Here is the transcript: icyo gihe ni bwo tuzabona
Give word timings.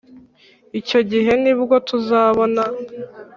icyo 0.79 0.99
gihe 1.11 1.31
ni 1.43 1.53
bwo 1.59 1.75
tuzabona 1.87 2.63